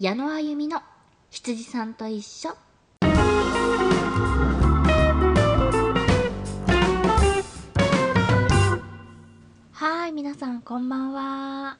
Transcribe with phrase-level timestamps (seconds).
[0.00, 0.80] 矢野あゆみの
[1.28, 2.56] 羊さんと一緒。
[9.72, 11.78] はい皆さんこんばんは、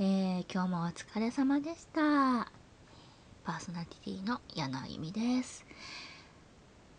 [0.00, 2.50] えー、今日もお疲れ様でした。
[3.44, 5.64] パーソナリティの矢野あゆみです。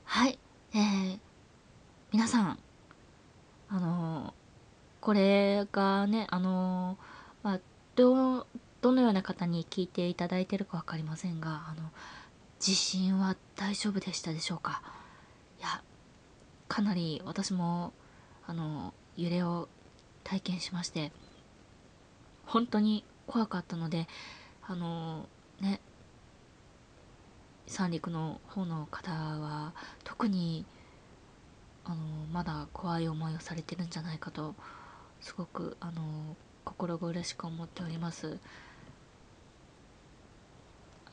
[0.06, 0.40] はい
[0.74, 1.20] えー、
[2.14, 2.58] 皆さん
[3.68, 4.34] あのー、
[5.02, 7.60] これがねあのー、まあ
[7.98, 8.48] ど
[8.82, 11.90] どのような方に聞いていただいてるか分かりませんがあの
[12.60, 14.82] 地震は大丈夫でしたでしょうか？
[15.60, 15.82] いや
[16.68, 17.94] かなり私も
[18.48, 19.68] あの揺れを
[20.24, 21.12] 体験しまして
[22.46, 24.08] 本当に怖かったので
[24.68, 25.28] あの
[25.62, 25.80] ね
[27.68, 30.66] 三陸の方の方は特に
[31.84, 31.96] あの
[32.32, 34.56] まだ怖い思いをされてるんじゃないかと
[35.22, 38.38] すごくあの心苦しく思っております。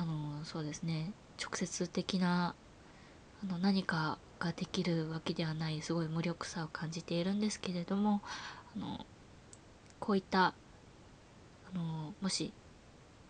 [0.02, 1.12] あのそうですね。
[1.40, 2.56] 直接的な
[3.40, 8.20] あの何かができるわけではないすごい無力さを感じているんですけれども
[8.76, 9.06] あの
[10.00, 10.54] こういったあ
[11.72, 12.52] のもし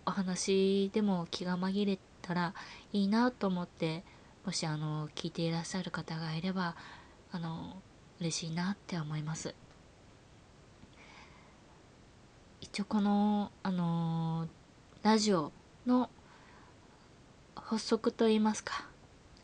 [0.06, 2.55] お話でも気が紛れたら
[2.92, 4.03] いいなと思って
[4.47, 6.75] もしあの聞いていらっしゃる方がいれば
[7.33, 7.77] あの
[8.19, 9.55] 嬉しいなって思います。
[12.62, 14.48] 一応このあの
[15.03, 15.53] ラジオ
[15.86, 16.09] の
[17.65, 18.87] 発足といいますか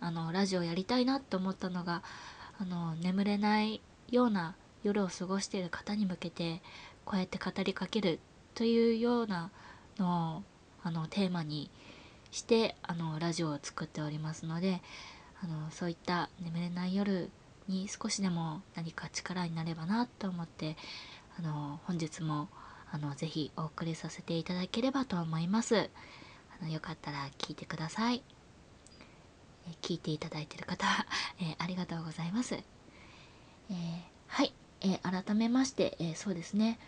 [0.01, 2.03] あのラジオやりたいなと思ったのが
[2.61, 6.61] あの眠れないような夜を過ごしている方に向けて
[7.05, 8.21] こうやって語りかける
[8.55, 9.51] というような
[9.99, 10.43] のを
[10.83, 11.71] あのテーマに
[12.31, 14.83] してあのラジオを作っておりますので
[15.43, 17.31] あのそういった眠れない夜
[17.69, 20.77] に少しでも何か力になればなと思って
[21.39, 22.49] あの本日も
[22.91, 25.91] あのぜひお送りさせていただければと思います。
[26.61, 28.23] あのよかったら聞いてください。
[29.67, 30.87] え聞いていただいている方、
[31.41, 32.55] えありがとうございます。
[32.55, 33.75] えー、
[34.27, 36.79] はい、え、改めまして、えそうですね。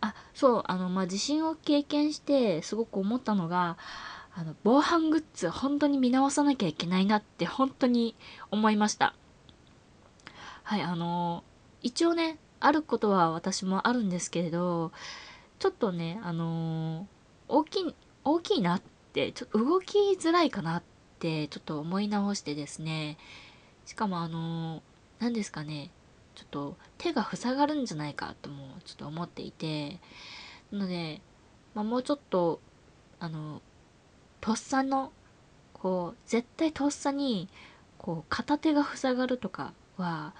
[0.00, 3.76] あ、そう、あの、まあ、地震を経験してすごく思ったのが、
[4.34, 8.14] あの、防犯グッズ本当に見直さなきゃいけないなって本当に
[8.50, 9.14] 思いました。
[10.62, 11.42] はい、あの、
[11.82, 14.92] 一応ね、あることは私もあるんですけれど、
[15.58, 17.06] ちょっとね、あの
[17.48, 17.94] 大きい、
[18.24, 20.82] 大きいなっってちょっと動きづらいかなっ
[21.18, 23.18] てちょっと思い直してですね。
[23.84, 24.82] しかもあの
[25.18, 25.90] 何ですかね。
[26.36, 29.98] ちょっと手が塞がるんじゃないかともちょっと思っていて。
[30.70, 31.20] なので、
[31.74, 32.60] まあ、もうちょっと
[33.18, 33.60] あの
[34.40, 35.10] とっさの
[35.72, 37.48] こう絶対とっさに
[37.98, 40.32] こう片手が塞がるとかは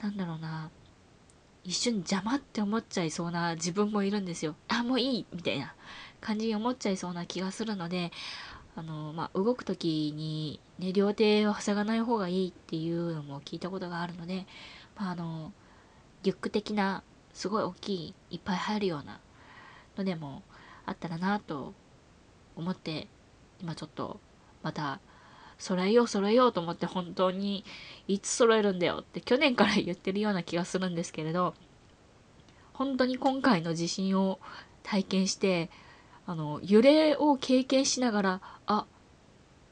[0.00, 0.70] 何だろうな。
[1.64, 4.54] 一瞬邪魔って思っちゃいそうな自分もいるんですよ。
[4.68, 5.74] あ、もういいみたいな。
[6.20, 8.12] 感じに思っちゃいそうな気がするので、
[8.76, 14.46] あの、まあ、動く時に、ね、両手を塞がない方がいいっていうのも聞いたことがあるので、
[14.96, 15.52] まあ、あの、
[16.22, 17.02] リュック的な、
[17.32, 19.20] すごい大きい、いっぱい入るような
[19.96, 20.42] のでも
[20.86, 21.74] あったらなと
[22.56, 23.08] 思って、
[23.60, 24.20] 今ちょっと、
[24.62, 25.00] また、
[25.58, 27.64] 揃えよう揃えようと思って本当に
[28.06, 31.54] いつ揃えるんだよって去年から言ってるような気がするんですけれど
[32.72, 34.38] 本当に今回の地震を
[34.84, 35.68] 体験して
[36.28, 38.84] あの揺れを経験しながらあ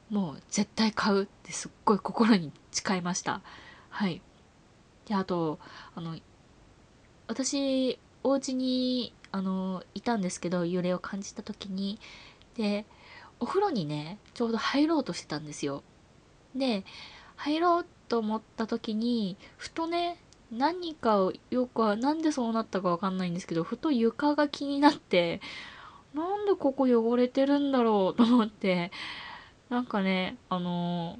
[0.09, 3.41] もう絶対買うってすっごい心に誓いました。
[3.89, 4.21] はい。
[5.05, 5.59] であと
[5.95, 6.17] あの
[7.27, 11.99] 私お家にあのいたんですけど揺れを感じた時に。
[12.55, 12.85] で
[13.39, 15.83] お風呂にねちょうど入ろうとしてたんですよ。
[16.55, 16.83] で
[17.35, 20.17] 入ろうと思った時にふとね
[20.51, 25.39] 何かをよくはなんでそうなったかわかんないんですけどふと床が気になって
[26.13, 28.91] なんでここ汚れてるんだろうと思って。
[29.69, 31.19] なんかねあの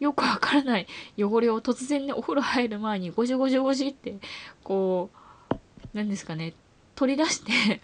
[0.00, 0.86] ー、よくわからない
[1.18, 4.16] 汚れを突然ねお風呂入る前にゴシゴシゴシって
[4.62, 5.08] こ
[5.50, 5.54] う
[5.94, 6.52] 何ですかね
[6.94, 7.80] 取り出して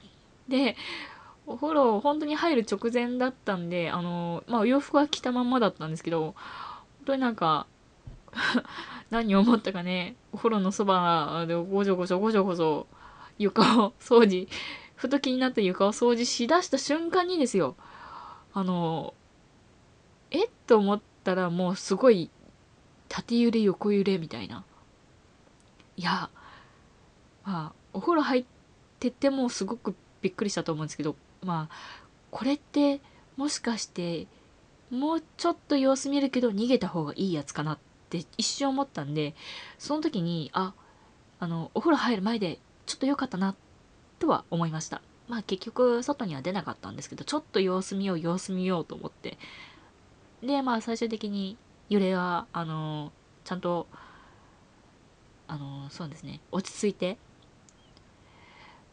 [0.48, 0.76] で
[1.46, 6.34] お風呂本当に入る直前だったんで、あの、まあ、お洋服は着たまんまだったんですけど、本
[7.06, 7.66] 当になんか
[9.10, 12.86] 何を思ったかね、お風呂のそばでごじょごじょごじょごじょ
[13.38, 14.48] 床を掃除、
[15.02, 17.74] ふと気になって床を掃除しだした瞬間にですよ、
[18.54, 19.14] あの、
[20.30, 22.30] えっと思ったらもうすごい
[23.08, 24.64] 縦揺れ横揺れみたいな。
[25.96, 26.30] いや、
[27.42, 28.44] まあ、お風呂入っ
[29.00, 31.74] ててもすごくびっくりしたと思うんですけど、まあ
[32.30, 33.00] これって
[33.36, 34.28] もしかして
[34.88, 37.78] もうちょっと様子見るけど逃げた方がいいやつかなっ
[38.08, 39.34] て一瞬思ったんで
[39.80, 40.74] その時にあ
[41.40, 43.71] あのお風呂入る前でちょっと良かったなって
[44.22, 45.02] とは思いました。
[45.26, 49.36] まあ結局外には出なかったんですけどちょっと様子見よう様子見ようと思って。
[50.44, 51.56] でまあ最終的に
[51.88, 53.10] 揺れはあの
[53.42, 53.88] ちゃんと
[55.48, 56.38] あのそうですね。
[56.52, 57.18] 落ち着いて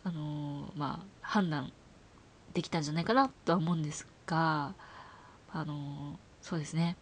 [0.04, 1.72] あのまあ判断
[2.56, 4.74] できたんじゃないかなとは思うんですが
[5.54, 6.96] あのそうですね。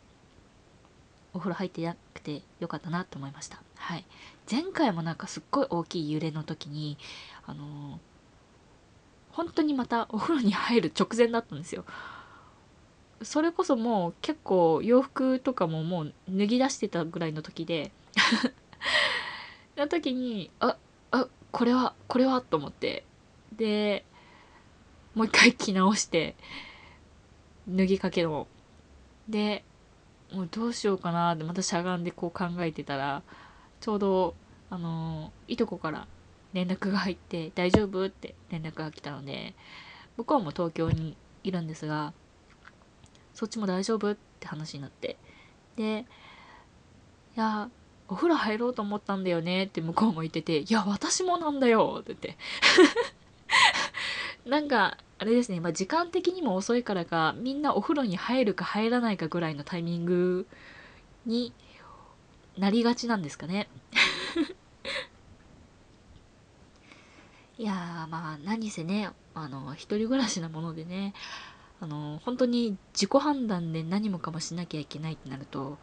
[1.34, 3.62] お風呂入ってなくてよかったなと思いました。
[3.76, 4.06] はい。
[4.52, 6.98] 前回もなんかすっごい大きい揺れの時に
[7.46, 8.02] あの
[9.38, 11.86] 本当にまたお風呂に入る直前だったんですよ。
[13.22, 17.92] それこそもう結構洋服とかももう脱ぎ出してたぐらいの時で
[19.78, 20.76] の時にあ
[21.12, 23.06] あこれはこれはと思って。
[23.56, 24.06] で
[25.14, 26.36] もう一回着直して
[27.68, 28.48] 脱ぎかけの
[29.30, 29.64] で
[30.32, 33.22] もうどうしようかなってまたしゃがんでこう考えてたら
[33.82, 34.36] ちょうど
[34.72, 36.08] あのいとこから
[36.58, 39.54] 連絡が入って「大丈夫?」って連絡が来たので
[40.18, 42.14] 向こうも東京にいるんですが
[43.36, 44.12] そっちも大丈夫？
[44.12, 45.18] って話になって
[45.76, 46.06] で
[47.36, 47.70] いや
[48.08, 49.66] お風呂入ろうと思ったんだよね？
[49.66, 51.98] って向こうも言ってていや私もなんだよ！
[52.00, 52.38] って言って。
[54.50, 60.48] なんかあれですね、まあ、時間的にも遅いからかみんなお風呂に入るか入らないかぐらいのタイミング
[61.26, 61.54] に
[62.58, 63.68] なりがちなんですかね。
[67.60, 71.14] いやーまあ何せねあの一人暮らしなものでね
[71.80, 75.78] あの本当に自己判断で何もかもしなきゃいけないってなると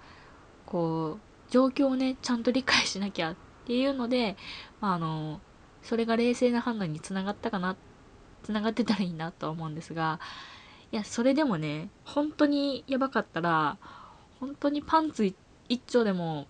[0.67, 3.37] こう状況をねちゃんと理解しなきゃっ
[3.67, 4.37] ていうので、
[4.81, 5.41] まあ、あの
[5.83, 7.77] それが冷静な判断につながったかな
[8.45, 10.21] つながってたらいいなとは思うんですが
[10.93, 13.79] いやそれでもね本当にやばかったら
[14.39, 15.25] 本当にパンツ
[15.69, 16.47] 一丁でも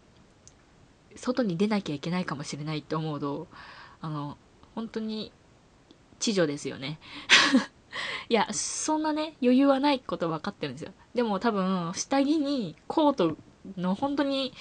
[1.16, 3.46] 外に出なきゃいけないかもしれないって思うと
[4.02, 4.36] あの
[4.74, 5.32] 本当に
[6.18, 6.98] 知女ですよね。
[8.28, 10.92] いやそんなね余裕はないこと分かってるんですよ。
[11.14, 13.36] でも多分下着にコート
[13.76, 14.52] の本当に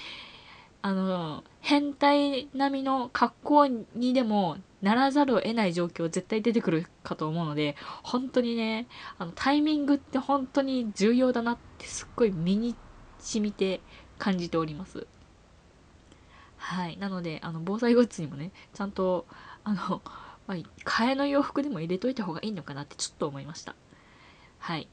[0.81, 8.87] あの変態並みの格好にでもならざるを得ない状況絶対出てくるかと思うので本当にね
[9.17, 12.75] あのタイミングって本当に重要だなってすっごい身に
[13.17, 13.79] 染みて
[14.17, 15.07] 感じております。
[16.57, 16.97] はい。
[16.97, 19.25] なのであの防災グッズにもねちゃんと
[19.63, 20.01] あの、
[20.47, 23.75] まあ、替えの洋服でも入れといた方がいいのかなってちょっと思いました。
[24.59, 24.87] はい。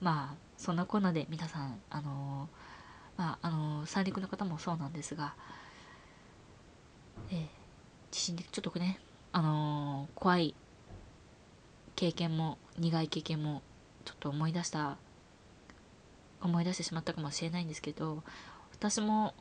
[0.00, 2.48] まあそんなこんなで皆さんあの
[3.16, 5.34] まああの三陸の方もそうなんですが
[7.30, 7.46] えー、
[8.10, 9.00] 地震でちょっとね。
[9.36, 10.54] あのー、怖い
[11.96, 13.62] 経験も苦い経験も
[14.04, 14.96] ちょっと思い出した
[16.40, 18.22] 思い出してしまったかもしれないんですけど
[18.72, 19.34] 私も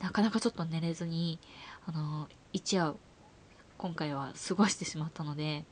[0.00, 1.40] なかなかちょっと寝れずに
[1.86, 2.94] あの一夜
[3.84, 5.66] 今回は過ごしてしまったので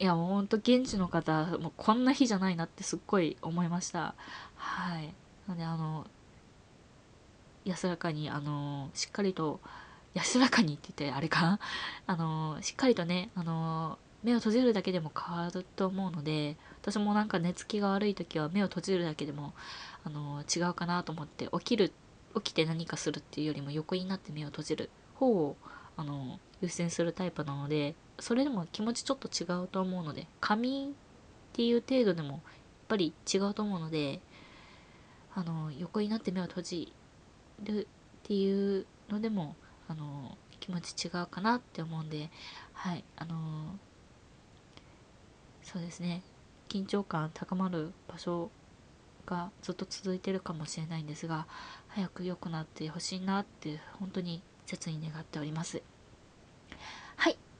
[0.00, 4.16] いやもうほんと現地の方もうこんな日じゃないなってすっごい思いました。
[4.56, 5.14] はい。
[5.46, 6.04] なのであの
[7.64, 9.60] 安らかにあのしっかりと
[10.14, 11.60] 安らかにって言ってあれか？
[12.08, 19.54] あのしっかりとねあの目を閉じるだけでも変わると思うので私もなんか寝つきが悪い時は目を閉じるだけでも
[20.02, 21.92] あの違うかなと思って起きる
[22.34, 25.56] 起きて何かするっていうよりも横になって目を閉じる方を
[25.96, 30.92] あの優先するタイプなのでそれでも気持ちちょっと違うと思うので仮眠っ
[31.52, 32.40] ていう程度でもやっ
[32.88, 34.20] ぱり違うと思うので
[35.34, 36.92] あの横になって目を閉じ
[37.62, 39.56] るっていうのでも
[39.88, 42.30] あの気持ち違うかなって思うんで
[42.72, 43.78] はいあの
[45.62, 46.22] そうですね。
[46.68, 48.50] 緊張感高まる場所
[49.26, 51.46] がずっと続いてるかもしれないんですが
[51.88, 55.82] 早く良くなってほしいなって本当に切に願っております。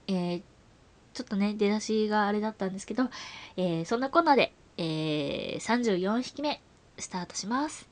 [0.09, 0.43] えー、
[1.13, 3.05] ちょっとね出だしがあれだったんですけど、
[3.57, 6.61] えー、そんなこんなで、えー、34匹目
[6.99, 7.89] スタートします。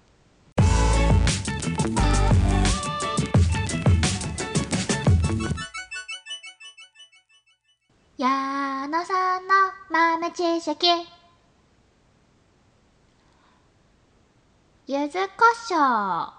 [8.18, 9.54] 矢野さんの
[9.90, 10.87] 豆知識。
[14.87, 16.32] 柚子胡椒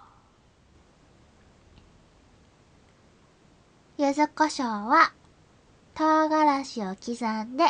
[3.98, 5.12] 柚子胡椒は
[5.98, 7.64] 唐辛子を刻んで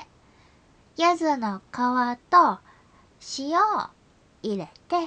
[0.97, 2.59] 柚子の皮と
[3.39, 3.87] 塩を
[4.43, 4.97] 入れて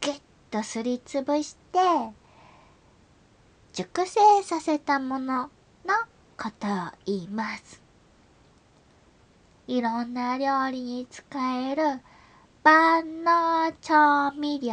[0.00, 1.78] ギュッとすりつぶして
[3.74, 5.50] 熟成させたもの
[5.84, 5.94] の
[6.38, 6.70] ことを
[7.04, 7.82] 言います。
[9.66, 11.22] いろんな料理に使
[11.68, 11.82] える
[12.64, 14.72] 万能調味料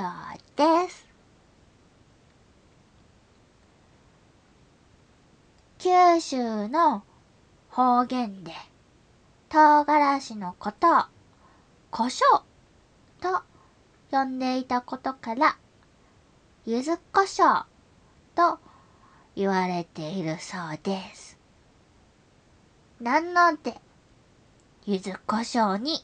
[0.55, 1.08] です。
[5.81, 7.03] 九州の
[7.69, 8.51] 方言で
[9.47, 11.03] 唐辛子のことを
[11.89, 12.19] 胡椒
[13.21, 13.41] と
[14.11, 15.57] 呼んでいたことから
[16.65, 17.63] 柚子胡椒
[18.35, 18.59] と
[19.37, 21.39] 言われているそうです。
[22.99, 23.79] なので、
[24.85, 26.03] 柚子胡椒に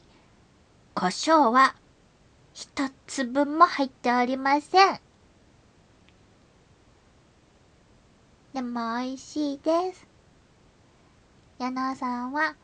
[0.94, 1.74] 胡椒は
[2.54, 5.05] 一粒も入っておりません。
[8.56, 10.06] でも美味しいです。
[11.58, 12.54] 矢野さんは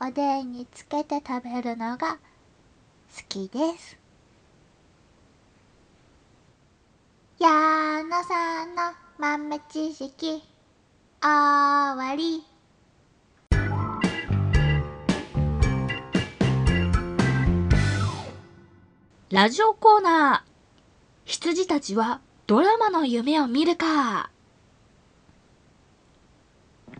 [0.00, 2.18] おでんにつけて食べるのが好
[3.28, 3.98] きです。
[7.38, 10.42] 矢野さんの豆知識
[11.20, 12.42] 終わり。
[19.28, 20.50] ラジオコーナー
[21.26, 24.30] 羊たちはドラマの夢を見るか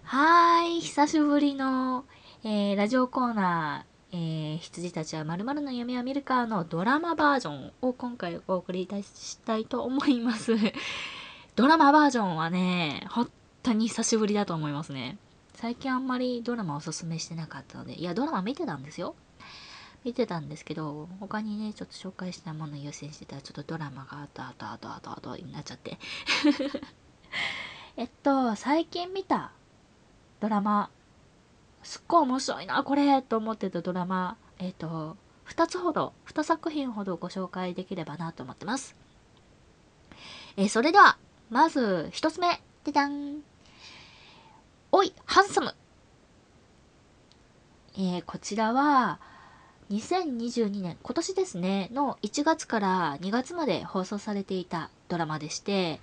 [0.07, 2.05] はーい、久しぶりの、
[2.45, 10.53] えー、ラジオコーナー、えー、羊たちは〇〇の夢を見るかのドラマバージョンを今回お送りいたしたいと思います。
[11.57, 13.31] ドラマバージョンはね、本
[13.63, 15.17] 当に久しぶりだと思いますね。
[15.55, 19.17] 最近あんまりドラマおすすめしてなかったので、いや、ドラマ見てたんですよ。
[20.05, 25.99] 見てたんですけど、他にね、ちょっと紹介したもの優先してたら、ちょっとドラマがあとあとあとあとあとになっちゃって。
[27.97, 29.53] えっと、最近見た
[30.45, 30.91] ドラマ、
[31.83, 35.17] すっごい面白いな、これと思ってたドラマ、えっと、
[35.49, 38.95] 2つほど、2作品ほどご紹介できればなと思ってます。
[40.59, 41.17] えーそれでは、
[41.49, 43.41] まず1つ目、でだん。
[44.93, 45.75] おい、ハンサム。
[47.97, 49.21] えーこちらは、
[49.89, 56.03] 2022年、今年ですね、の1月から2月まで放送されていたドラマでして、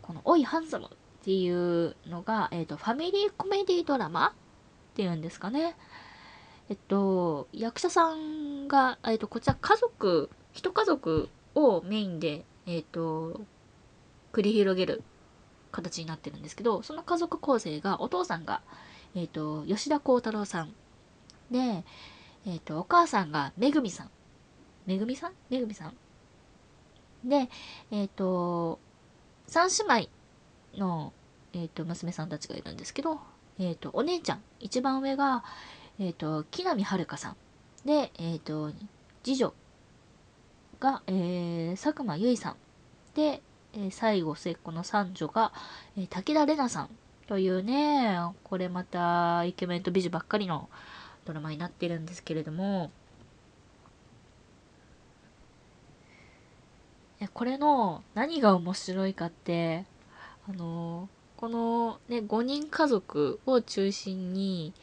[0.00, 0.88] この、おい、ハンサム
[1.22, 4.32] っていうのが、えっ、と、ファミリーコメディドラマっ
[4.94, 5.76] ていうんですかね。
[6.68, 13.40] えっと、役者さんが、えっと、こちら家族、一家族をメインで、えっと、
[14.32, 15.04] 繰り広げる
[15.70, 18.60] 形になってるんですけど、その家族構成が、お父さんが、
[19.14, 20.74] えっと、吉田鋼太郎さん。
[21.52, 21.84] で、
[22.46, 24.10] えっ、と、お母さんがめぐみさん。
[24.86, 25.32] めぐみさん？
[25.50, 27.28] めぐみさん？
[27.28, 27.48] で、
[27.92, 28.80] えっ、と、
[29.46, 30.21] 三姉妹
[30.76, 31.12] の、
[31.52, 33.20] えっ、と、娘さんたちがいるんですけど、
[33.58, 35.44] えっ、と、お姉ちゃん、一番上が、
[35.98, 37.36] えっ、と、木南遥さん。
[37.86, 38.72] で、えっ、と、
[39.22, 39.54] 次女
[40.80, 42.56] が、えー、佐久間由衣さん。
[43.14, 43.42] で、
[43.74, 45.52] えー最後、末っ子の三女が、
[45.96, 46.90] えー武田玲奈さん。
[47.26, 50.68] というね、これまたイケメンと美女ばっかりの
[51.24, 52.90] ドラマになってるんですけれども、
[57.32, 59.86] これの何が面白いかって、
[60.48, 64.74] あの、このね、5人家族を中心に、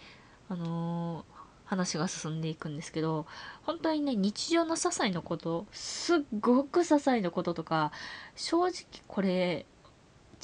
[0.50, 1.26] あの、
[1.66, 3.26] 話が進んでいくんですけど、
[3.64, 7.92] 本当にね、日常の些細なこと、すっごく些細なこととか、
[8.36, 8.74] 正直
[9.08, 9.66] これ、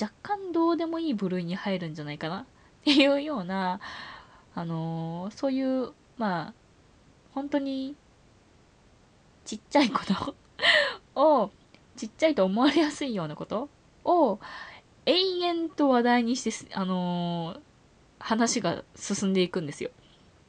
[0.01, 2.45] 若干どうでもいい部類に入るんじゃないかなっ
[2.83, 3.79] ていうような、
[4.55, 6.53] あのーそういう、まあ、
[7.33, 7.95] 本当に、
[9.45, 10.35] ちっちゃいこと
[11.15, 11.51] を、
[11.95, 13.69] ちっちゃいと思われやすいようなこと
[14.03, 14.39] を、
[15.05, 17.59] 延々と話題にして、あのー
[18.17, 19.91] 話が進んでいくんですよ。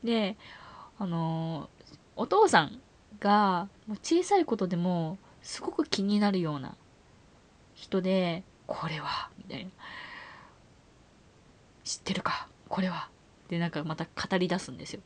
[0.02, 0.36] で、
[0.98, 2.80] あのーお父さん
[3.20, 3.68] が、
[4.02, 6.74] 小さいことでも、すごく気になるような
[7.74, 9.70] 人で、これは、みたいな。
[11.84, 12.48] 知ってるか？
[12.68, 13.10] これは。
[13.48, 15.00] で、なんかまた語り出すんですよ。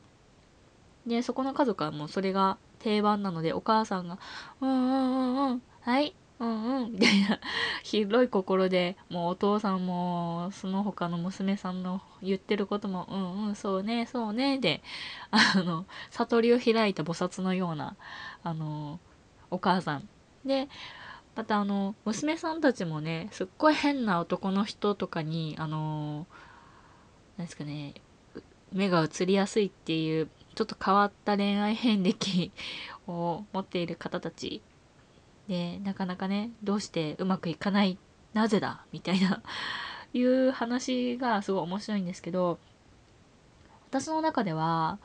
[1.07, 4.19] で、そこの家族はもうそれが定番なので、お母さんが、
[4.61, 7.38] うんうんうんうん、はい、うんうん、みたいな、
[7.82, 14.82] 広い心で、もうお父さんも、その他の娘さんの言ってることも、うんうん、そうね、そうね、で、
[15.30, 17.94] あの、悟りを開いた菩薩のような、
[18.42, 19.00] あの、
[19.50, 20.09] お母さん。
[20.47, 20.68] で、
[21.37, 26.26] またあの、娘さんたちもね、すっごい変な男の人とかに、あの、
[27.37, 27.94] なんですかね、
[28.73, 32.52] 目が移りやすいっていうちょっと変わった恋愛遍歴
[33.06, 34.62] を持っている方たち
[35.50, 37.99] でなかなかねどうしてうまくいかない
[38.35, 39.42] なぜだみたいな
[40.14, 42.61] いう話がすごい面白いんですけど
[43.90, 45.00] 私の中では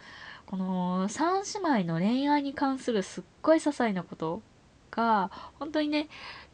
[0.46, 4.44] この三姉妹の恋愛に関するすっごい些細なこと
[4.92, 6.10] が本当にね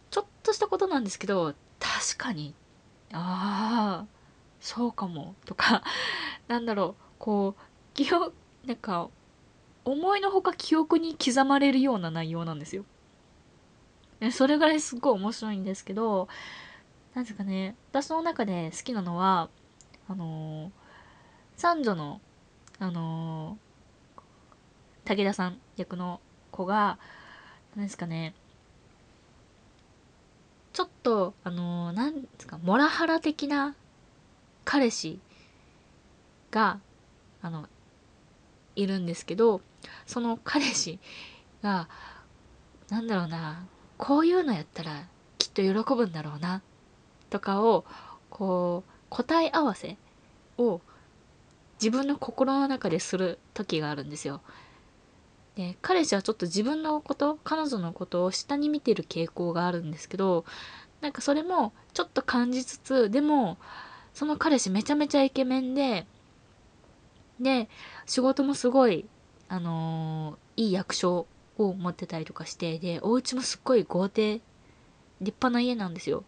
[0.10, 2.54] ちょっとしたことなんですけど確かに
[3.12, 4.08] ああ
[4.62, 5.84] そうかもとか
[6.48, 7.62] なんだろうこう
[7.94, 8.34] 記憶
[8.64, 9.10] なんか
[9.84, 12.86] 思いのほか記憶に刻まれるような内容なんですよ。
[14.30, 16.28] それぐらいすっごい面白いんですけど
[17.16, 19.50] なんですかね私の中で好きなのは
[20.08, 20.82] あのー
[21.62, 22.20] 三女の
[22.80, 26.98] あのー、武田さん役の子が
[27.76, 28.34] 何ですかね
[30.74, 33.76] ちょっとあのー、なんですかモラハラ的な
[34.66, 35.20] 彼氏
[36.50, 36.80] が
[37.44, 37.68] あの
[38.76, 39.62] いるんですけど
[40.08, 40.98] その彼氏
[41.62, 41.88] が
[42.90, 43.68] なんだろうな
[44.02, 45.04] こういうのやったら
[45.38, 46.64] きっと喜ぶんだろうな
[47.30, 47.86] とかを
[48.32, 49.96] こう答え合わせ
[50.58, 50.82] を
[51.80, 54.42] 自分の心の中でする時があるんですよ。
[55.56, 60.46] で彼氏はちょっと自分のこと彼女のことを下に見てる傾向があるんですけど
[61.02, 63.58] なんかそれもちょっと感じつつでも
[64.16, 66.08] その彼氏めちゃめちゃイケメンで
[67.40, 67.70] で
[68.08, 69.06] 仕事もすごい
[69.48, 71.28] あのー、いい役所
[71.68, 74.44] を持ってたりとかしてでお家もすっごい豪邸立
[75.22, 76.24] 派な家なんですよ。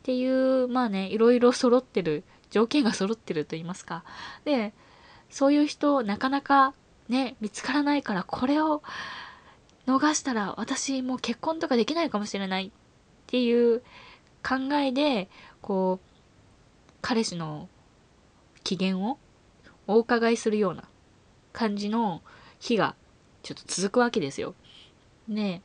[0.00, 4.04] っていうまあねいろいろ揃ってる条件が揃ってると言いますか。
[4.44, 4.72] で
[5.30, 6.74] そういう人なかなか
[7.08, 8.82] ね見つからないからこれを
[9.86, 12.66] 逃したら私もう結婚とかできないかもしれない。
[12.66, 12.70] っ
[13.26, 13.80] ていう
[14.42, 15.28] 考えで
[15.60, 16.06] こう
[17.02, 17.68] 彼氏の
[18.62, 19.18] 機嫌を
[19.88, 20.84] お伺いするような
[21.52, 22.22] 感じの
[22.58, 22.94] 日が
[23.46, 24.54] ちょっと続くわけですよ。
[25.28, 25.62] で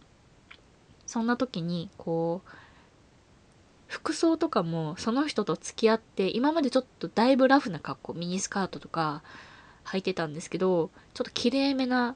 [1.07, 2.50] そんな時にこう
[3.88, 9.23] 服装とかもその人と付き合って今までちょっとだいぶラフな格好ミニスカートとか
[9.85, 12.15] 履いてたんですけどちょっと綺麗めな、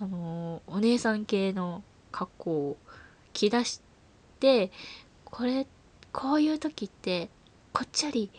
[0.00, 2.76] あのー、お姉さん系の格好を
[3.32, 3.80] 着出し
[4.40, 4.70] て
[5.24, 5.66] これ
[6.12, 7.30] こういう時って
[7.72, 8.30] こっちより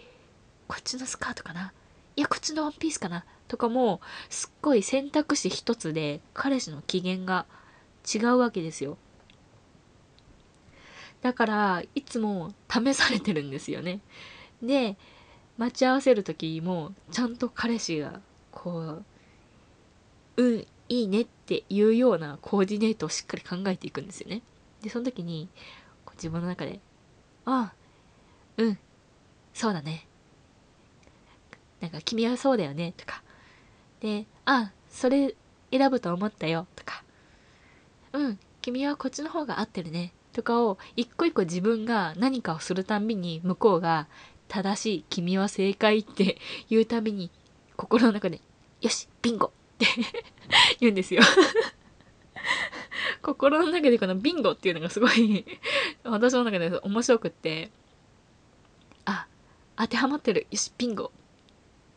[0.67, 1.73] こっちのスカートかな？
[2.15, 3.25] いやこっちのワンピースかな？
[3.47, 7.45] とかもすっごい選択肢一つで彼氏の機嫌が
[8.13, 8.97] 違うわけですよ。
[11.21, 13.99] だからいつも試されてるんですよね。
[14.61, 14.97] で
[15.57, 18.21] 待ち合わせる時もちゃんと彼氏が
[18.51, 19.03] こ
[20.37, 24.41] ううんいいねっていうようなコーディネートをしっかり考えていくんですよね。
[24.81, 25.49] でその時に
[26.13, 26.79] 自分の中で
[27.45, 27.73] ああ
[28.57, 28.79] うん
[29.53, 30.07] そうだね。
[31.81, 33.23] なんか君はそうだよねとか
[33.99, 35.35] であそれ
[35.71, 37.03] 選ぶと思ったよとか
[38.13, 44.07] うん君はこっちの方が合ってるねとかを一個一個自分が何かをするたんびに向こうが
[44.47, 46.37] 正しい君は正解って
[46.69, 47.31] 言うたびに
[47.77, 48.41] 心の中で
[48.81, 49.85] よしビンゴって
[50.79, 51.21] 言うんですよ。
[53.21, 55.45] 心の中でこのビンゴっていうのがすごい
[56.03, 57.71] 私の中で面白くって
[59.05, 59.27] あ
[59.75, 60.47] 当てはまってる。
[60.51, 61.11] よしビンゴ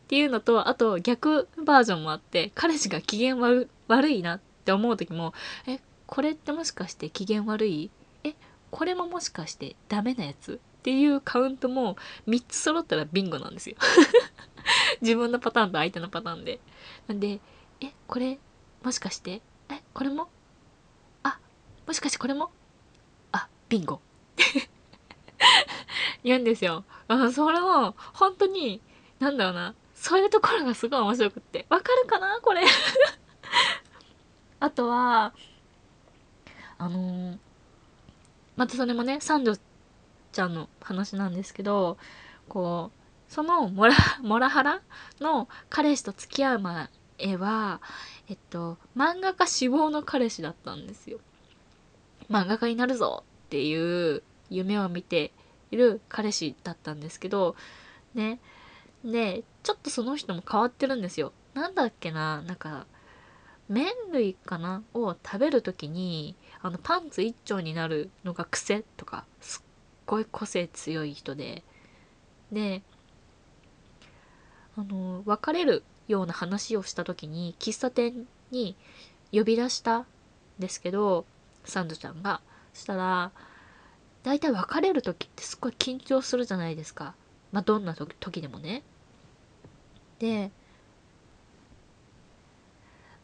[0.09, 3.69] っていうのとあと逆バージョンもあって彼氏が機嫌悪
[4.09, 5.35] いなって思う時も
[5.67, 7.91] えこれってもしかして機嫌悪い？
[8.23, 8.33] え
[8.71, 10.53] これももしかしてダメなやつ？
[10.79, 11.95] っていうカウントも
[12.27, 13.75] 3つ揃ったらビンゴなんですよ。
[15.01, 16.59] 自分のパターンと相手のパターンで。
[17.07, 17.39] なんで、
[17.79, 18.39] え、これ、
[18.83, 19.43] もしかして？
[19.69, 20.29] え、これも？
[21.21, 21.37] あ、
[21.85, 22.49] もしかしてこれも？
[23.31, 24.01] あ、ビンゴ。
[26.23, 26.85] 言うんですよ。
[27.07, 28.81] あそれも、本当に、
[29.19, 31.65] なんだろうな、そういうところがすごい面白くって。
[31.69, 32.39] わかるかな？
[32.41, 32.63] これ
[34.61, 35.33] あとは、
[36.77, 37.37] あのー、
[38.55, 39.57] またそれもね三女
[40.31, 41.97] ちゃんの話なんですけど
[42.47, 44.81] こうそのモラモラハラ
[45.19, 46.89] の彼氏と付き合う前
[47.37, 47.81] は
[48.29, 51.19] えっと漫画家志望の彼氏だったんですよ。
[52.29, 55.33] 漫画家になるぞっていう夢を見て
[55.71, 57.55] いる彼氏だったんですけど
[58.13, 58.39] ね
[59.03, 61.31] でちょっとその人も変わってるんですよ。
[61.53, 62.85] なんだっけななんか
[63.67, 69.61] 麺類かなを食べる時にあのパンツ一丁になるのが癖とかすっ
[70.05, 71.63] ごい個性強い人で。
[72.51, 72.81] で
[74.75, 78.75] あの別れるような話をした時に喫茶店に
[79.31, 80.05] 呼び出したん
[80.57, 81.25] ですけど
[81.65, 82.41] サンドちゃんが。
[82.73, 83.31] したら
[84.23, 87.15] 大体別れる時ってすっごい緊張するじゃないですか。
[87.51, 88.83] まあどんな時でもね。
[90.19, 90.51] で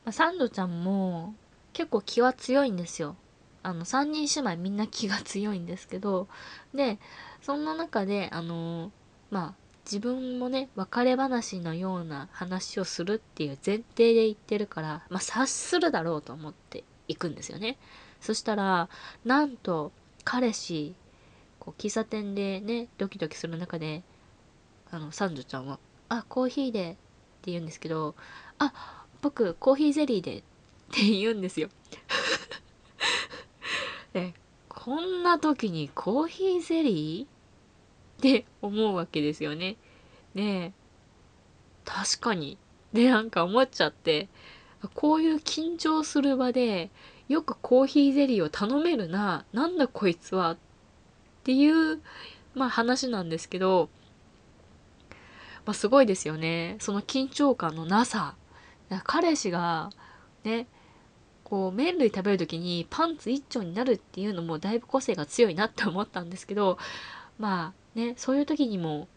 [0.05, 1.33] まあ、サンドちゃんも
[1.73, 3.15] 結構気は強いんですよ。
[3.63, 6.27] あの3人姉妹みんな気が強いんですけど。
[6.73, 6.99] で
[7.41, 8.91] そんな中であの
[9.31, 9.53] まあ
[9.85, 17.77] 自分もね別れ話のような話をするっていう前提で言ってるからまあ察するだろうと思って行くんですよね。
[18.21, 18.89] そしたら
[19.23, 19.91] なんと
[20.23, 20.95] 彼氏
[21.59, 24.03] こう喫茶店でねドキドキする中で
[24.95, 25.77] あのサンドちゃんは
[26.07, 26.93] 「あコーヒーで」っ
[27.41, 28.15] て言うんですけど
[28.59, 30.43] 「あ僕コーヒーゼリーでっ
[30.89, 31.67] て言うんですよ
[34.13, 34.33] で
[34.69, 37.27] こんな時にコーヒーゼリーっ
[38.21, 39.75] て思うわけですよね。
[40.33, 40.73] ね
[41.83, 42.57] 確かに
[42.93, 44.29] でなんか思っちゃって
[44.93, 46.89] こういう緊張する場で
[47.27, 50.57] よくコーヒーゼリーを頼めるななんだこいつはっ
[51.43, 52.01] ていう
[52.53, 53.89] まあ話なんですけど、
[55.65, 56.77] まあ、すごいですよね。
[56.79, 58.35] その緊張感のなさ。
[59.03, 59.89] 彼氏が
[60.43, 60.67] ね
[61.43, 66.77] こう麺類食べる時にパンツ一丁になるっていうのもだいぶ個性が強いなって思ったんですけど
[67.37, 69.07] まあねそういう時にも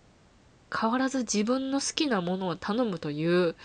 [0.75, 3.57] 変わらず自分の好きなものを頼むという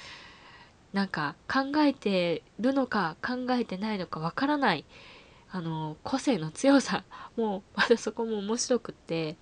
[0.93, 4.86] なんか考えてるのか考えてないのかわからない
[5.52, 7.04] あの個性の強さ。
[7.38, 9.36] もうまだそこも面白くって。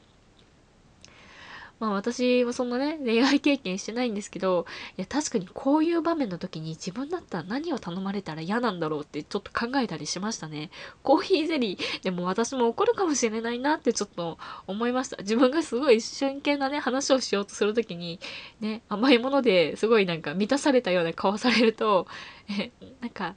[1.82, 4.68] まあ私もそんなね、恋愛経験してないんですけど、
[4.98, 10.70] いや確かにこういう場面の時に自分だったら何を頼まれたら嫌なんだろうってちょっと考えたりしましたね。
[11.02, 15.18] コーヒーゼリー、でも私も怒るかもしれないなってちょっと思いました。
[15.18, 18.20] 自分がすごい真剣なね、話をしようとする時に、
[18.60, 22.06] ね、甘いものですごいなんか満たされたような顔されると、
[22.48, 22.70] え、
[23.02, 23.34] なんか、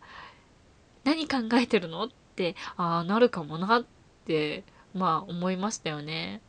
[1.05, 3.85] 何考えてるのって、ああ、なるかもなっ
[4.27, 6.43] て、まあ思いましたよね。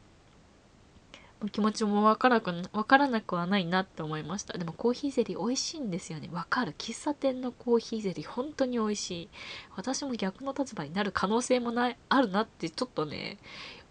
[1.50, 4.58] 気持ちもわからくわからなくはないなって思いました。
[4.58, 6.30] でもコーヒーゼリー美味しいんですよね。
[6.32, 9.30] わかる喫茶店のコーヒーゼリー本当に美味しい。
[9.76, 13.38] 私も逆の立場になる可能性もないあるなってちょっとね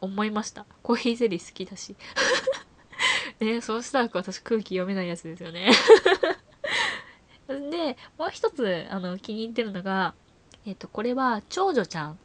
[0.00, 0.66] 思いました。
[0.82, 1.96] コーヒーゼリー好きだし。
[3.40, 5.70] ねそうしたら私空気読めないやつですよね。
[7.48, 10.14] でもう一つあの気に入ってるのが
[10.66, 12.18] えっ、とこれは長女ちゃん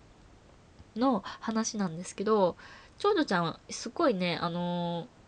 [0.95, 2.55] の話なんですけど
[2.97, 5.18] 長女ちゃんはすごいねあのー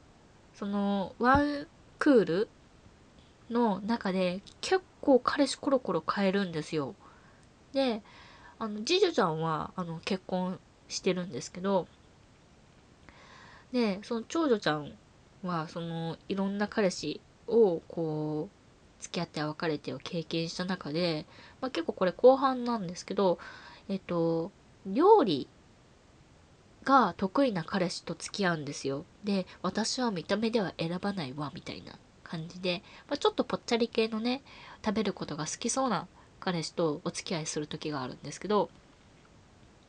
[0.62, 1.66] そのワン
[1.98, 2.50] クール
[3.50, 6.94] の中で結構彼氏コロコロ変えるんですよ。
[7.74, 8.04] で、
[8.60, 11.88] あの、次女ちゃんは、あの、結婚してるんですけど、
[13.72, 14.94] で、その長女ちゃん
[15.42, 21.26] は、その、いろんな彼氏を、こう、付き合って別れてを経験した中で、
[21.60, 23.40] まあ、結構これ後半なんですけど、
[23.90, 24.52] えっと、
[24.86, 25.48] 料理
[26.84, 29.06] が得意な彼氏と付き合うんですよ。
[29.24, 34.42] で、私は見た目では選ばないわ、みたいな感じで、まあ、ちょっとぽっちゃり系のね、
[34.84, 36.08] 食べることが好きそうな
[36.40, 38.70] 彼氏とお付き合いする時があるんですけど、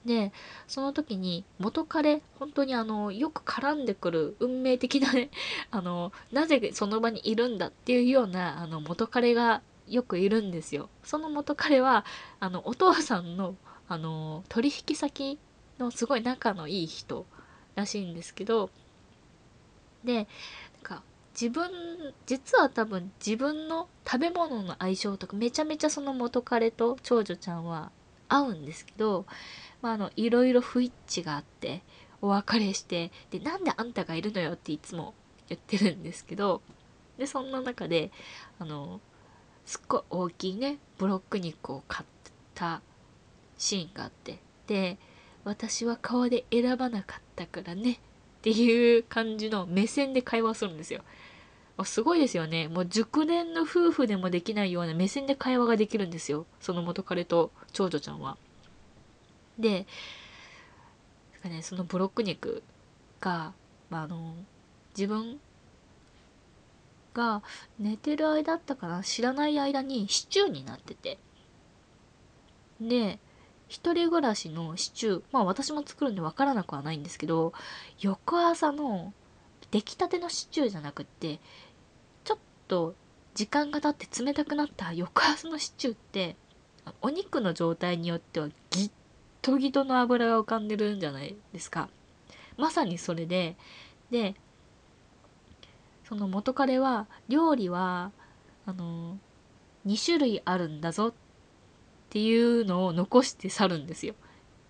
[0.05, 0.33] で、
[0.66, 5.31] その時に元彼、本当にあの、よく絡んでくる運命的なね、
[5.70, 10.88] あの、なぜその場にいるんだっていうような、あの、元彼がよくいるんですよ。
[11.05, 12.05] その元彼は、
[12.40, 13.57] あの、お父さんの、
[13.88, 15.38] あの、取引先
[15.83, 17.27] のすごい仲のいい人
[17.75, 18.71] らしいんですけど
[20.05, 20.25] でなん
[20.83, 21.71] か自分
[22.27, 27.90] 実は多分自分の食べ物の相性とかめちゃめちゃその元彼と長女ちゃんは
[28.29, 29.27] 合うんですけど、
[29.83, 31.83] まあ、あのいろいろ不一致があって
[32.21, 35.14] お別れしてでなんであんたがいるのよっていつも
[35.49, 36.62] 言ってるんですけど
[37.18, 38.11] でそんな中で
[38.59, 39.01] あの
[39.66, 42.07] すっごい大きいねブロック肉を買っ
[42.55, 42.81] た
[43.59, 44.99] シーンがあってで
[45.44, 47.98] 私は顔で選ばなかったからねっ
[48.42, 51.02] ていう感じの目線で会話するんですよ。
[51.85, 52.68] すごいですよね。
[52.68, 56.46] もう熟年の夫婦でもできないような目線で会話ができるんですよ。
[56.61, 58.37] その元彼と長女ちゃんは。
[59.59, 59.87] で、
[61.42, 62.62] かね、そのブロック肉
[63.20, 63.52] が、
[63.90, 64.35] まあ、あの、
[64.96, 65.40] 自分
[67.14, 67.42] が
[67.78, 71.18] 寝てる間だったかな知らない間にシチューになってて。
[72.81, 73.18] で、
[73.73, 77.55] 一人暮らしのシチューまあ私も作るんで分からなくはないんですけど
[78.01, 79.15] 翌朝の
[79.71, 81.41] 出来たてのシチューじゃなくって
[82.23, 82.95] ちょっと
[83.33, 86.37] 時間が経って冷たくなった翌朝のシチューって
[87.01, 88.91] お肉の状態によってはギッ
[89.41, 91.89] トギトの油が浮かんでるんじゃないですか。
[92.59, 93.57] まさにそれで
[94.11, 94.35] で
[96.05, 98.13] その元彼は料理は
[98.67, 99.17] あの
[99.87, 101.13] 2種類あるんだぞっ
[102.12, 104.14] ていうのを残して去るんですよ。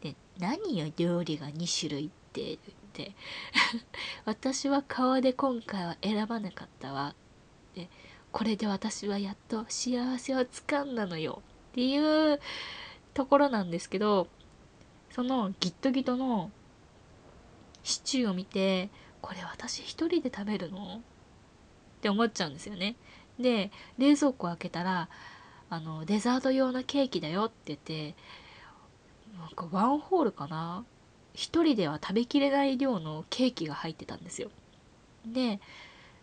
[0.00, 2.58] で、何よ料理が2種類って言っ
[2.92, 3.16] て。
[4.24, 7.16] 私は顔で今回は選ばなかったわ。
[7.74, 7.88] で、
[8.30, 11.42] これで私はやっと幸せをつかんだのよ。
[11.72, 12.40] っていう
[13.12, 14.28] ところなんですけど、
[15.10, 16.52] そのギットギトの
[17.82, 18.88] シチューを見て、
[19.20, 20.98] これ私一人で食べるの？
[20.98, 21.00] っ
[22.02, 22.94] て思っちゃうんですよね。
[23.40, 25.08] で、冷蔵庫開けたら、
[25.72, 28.14] あのデザート用のケーキだよって言って
[29.38, 30.84] なんかワンホールかな
[31.34, 34.50] ？1人では食べきれない量のケーキが入ってたんですよ。
[35.24, 35.60] で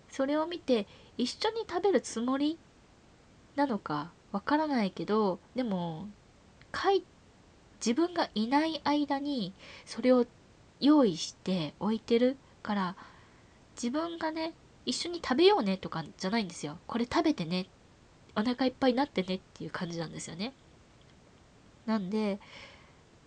[0.08, 0.86] それを見て
[1.18, 2.60] 一緒に食べるつもり
[3.56, 6.08] なのかわからないけどでも
[6.72, 7.04] かい
[7.84, 10.28] 自分がいない間にそれを
[10.80, 12.96] 用意して置いてるから
[13.76, 14.54] 自分がね
[14.86, 16.78] 一緒に食べようねとかじゃないんですよ。
[16.86, 17.66] これ食べてね
[18.40, 20.54] お腹いっぱいになってねっていう感じなんですよね。
[21.86, 22.40] なんで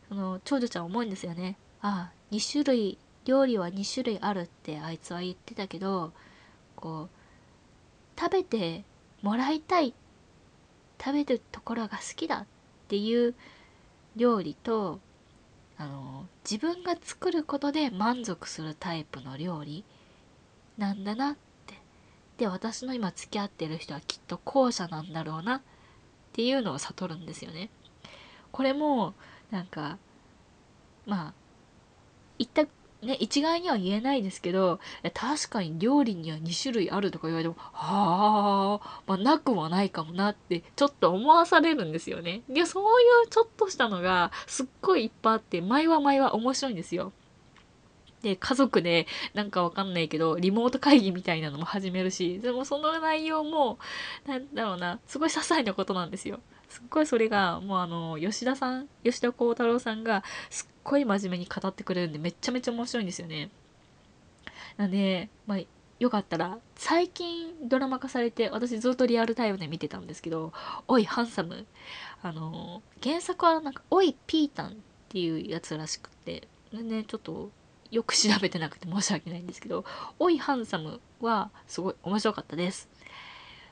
[0.08, 1.56] その長女ちゃん思うんですよね。
[1.80, 6.12] ああ2種類料理は2種類あるってあいつは言ってたけど
[6.76, 8.84] こう食べて
[9.20, 9.94] もらいたい
[11.02, 12.46] 食べるところが好きだっ
[12.88, 13.34] ていう
[14.16, 15.00] 料理と
[15.78, 19.84] あの自分が作ることで満足するタイプの料理
[20.78, 21.36] なんだなっ
[22.38, 25.60] で私の今付き合ってる人はきっと後者なんだろうなっ
[26.32, 27.70] ていうのを悟るんですよね。
[28.50, 29.14] これも
[29.50, 29.98] なんか
[31.06, 31.34] まあ
[32.38, 32.66] 言った
[33.02, 34.78] ね、一概には言えないですけど、
[35.12, 42.42] 確かに料理には2種類あるとか言われても、はあ、まあ、なくはないかもなって、ちょっと思わされるんですよね。
[42.48, 47.12] いや、そういうちょっとしたのが、すっごいいっぱいあって、前は前は面白いんですよ。
[48.22, 53.78] で、家族で、なんかわかんないけど、リモート会議みたいなのも始めるし、でもその内容も、
[54.26, 56.40] なんだろうな、すごい些細なことなんですよ。
[56.68, 63.50] すっごいそれが、もうあの、吉田さん、吉田幸太郎さんが、すっごい真面目に語ってくれるんで、めちゃめちゃ面白いんですよね。
[64.76, 65.58] なんで、まあ、
[65.98, 70.52] よかったら、最近ドラマ化されて、私ずっとリアルタイムで見てたんですけど、
[70.88, 71.66] おい、ハンサム。
[72.22, 74.72] あの、原作はなんか、おい、ピータンっ
[75.10, 77.50] ていうやつらしくて、ね、ちょっと、
[77.92, 79.84] よく調べてなくて申し訳ないんですけど、
[80.18, 82.88] おい、ハンサムは、すごい面白かったです。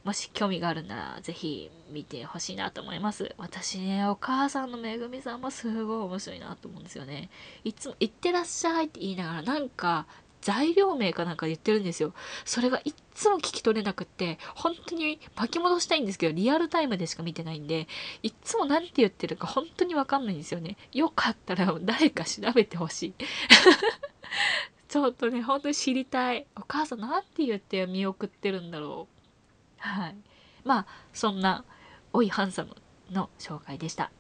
[0.04, 3.34] もし興味があるなら、ぜひ見てほしいなと思います。
[3.38, 7.30] 私ね、お母さんのめぐみさんもすごい面白いなと思うんですよね。
[7.64, 10.06] いつも、いってらっしゃいって言いながら、なんか、
[10.40, 12.14] 材料名かなんか言ってるんですよ。
[12.44, 17.88] それがいっつも聞き取れなくって、本当に巻き戻したいんですけど、リアルタイムでしか見てないんで、
[18.22, 20.76] いっつも何て言ってるか本当にわかんないんですよね。
[20.92, 23.14] よかったら誰か調べてほしい。
[24.88, 26.46] ちょっとね、本当に知りたい。
[26.56, 29.78] お母さん何て言って見送ってるんだろう。
[29.78, 30.16] はい。
[30.64, 31.64] まあ、そんな、
[32.12, 32.76] おいハンサム
[33.10, 34.10] の紹介でした。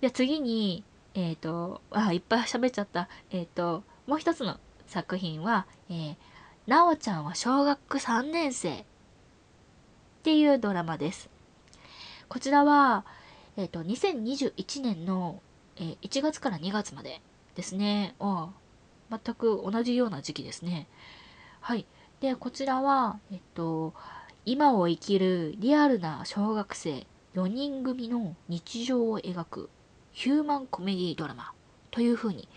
[0.00, 0.84] で、次に、
[1.18, 3.08] えっ、ー、と、あ、いっぱい喋っちゃった。
[3.30, 6.16] えっ、ー、と、もう一つの作品は、えー、
[6.68, 8.84] なおちゃんは小学3年生っ
[10.22, 11.28] ていうドラマです。
[12.28, 13.04] こちらは、
[13.56, 15.42] えっ、と、2021年の、
[15.76, 17.20] え、1月から2月まで
[17.56, 18.14] ですね。
[18.20, 18.50] あ
[19.10, 20.86] 全く同じような時期ですね。
[21.60, 21.84] はい。
[22.20, 23.92] で、こちらは、えっと、
[24.44, 29.70] 今を生きるリアルな小学生4人組の日常を描く
[30.18, 31.52] ヒューマンコメディドラマ
[31.92, 32.48] という風に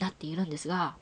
[0.00, 0.96] なっているんですが、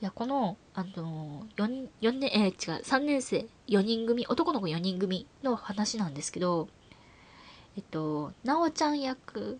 [0.00, 6.68] いや、この、あの、4, 4年、えー、違う、3年生4人組、男の子4人組の話なんですけど、
[7.76, 9.58] えっと、なおちゃん役、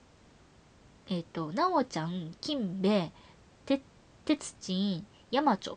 [1.09, 3.13] えっと、なおちゃん、金兵衛、
[3.67, 3.83] て、
[4.25, 5.77] てつちん、山ちょっ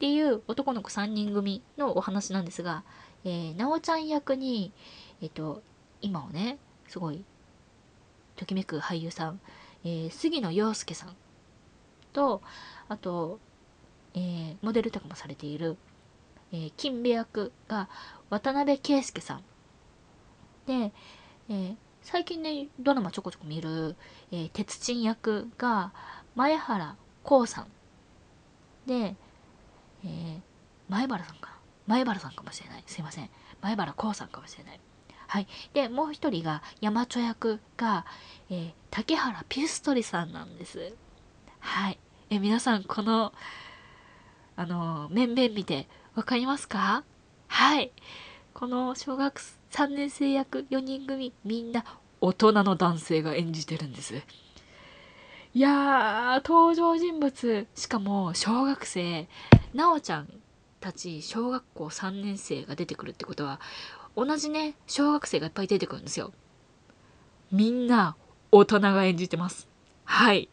[0.00, 2.84] ていう男の子3人組のお話なんですが、
[3.24, 4.74] えー、なおちゃん役に、
[5.22, 5.62] えっ、と、
[6.02, 7.24] 今をね、すごい、
[8.38, 9.40] ときめく俳優さん、
[9.84, 11.16] えー、杉野遥亮さん
[12.12, 12.40] と、
[12.88, 13.40] あと、
[14.14, 15.76] えー、モデルとかもされている、
[16.52, 17.88] えー、金兵衛役が
[18.30, 19.42] 渡辺圭介さん。
[20.66, 20.92] で、
[21.50, 23.96] えー、最近ね、ドラマちょこちょこ見る、
[24.30, 25.92] えー、鉄人役が
[26.34, 27.66] 前原光さん。
[28.86, 29.16] で、
[30.04, 30.40] えー、
[30.88, 32.84] 前原さんか前原さんかもしれない。
[32.86, 33.30] すいません。
[33.60, 34.80] 前原光さんかもしれない。
[35.28, 35.46] はい。
[35.74, 38.06] で、もう一人が、山町役が、
[38.50, 40.94] えー、竹原ピュストリさんなんです。
[41.60, 41.98] はい。
[42.30, 43.34] え、皆さん、この、
[44.56, 47.04] あの、面々見て、わかりますか？
[47.46, 47.92] はい。
[48.54, 51.84] この小学3年生役4人組、みんな
[52.20, 54.22] 大人の男性が演じてるんです。
[55.54, 59.28] いやー、登場人物、しかも小学生、
[59.74, 60.28] なおちゃん
[60.80, 63.60] たち小学校3年生が出てくるってことは
[64.18, 66.32] 同じね小学生がいっぱい出てくるんですよ。
[67.52, 68.16] みんな
[68.50, 69.68] 大人が演じてます。
[70.04, 70.48] はい。